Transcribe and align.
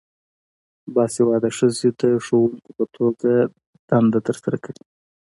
باسواده 0.93 1.49
ښځې 1.57 1.89
د 1.99 2.01
ښوونکو 2.25 2.69
په 2.77 2.83
توګه 2.95 3.31
دنده 3.89 4.19
ترسره 4.27 4.57
کوي. 4.63 4.83